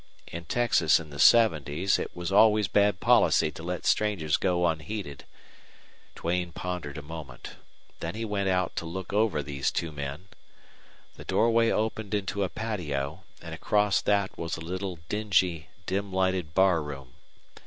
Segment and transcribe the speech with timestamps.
[0.25, 5.25] In Texas in the seventies it was always bad policy to let strangers go unheeded.
[6.15, 7.57] Duane pondered a moment.
[7.99, 10.27] Then he went out to look over these two men.
[11.17, 16.55] The doorway opened into a patio, and across that was a little dingy, dim lighted
[16.55, 17.13] bar room.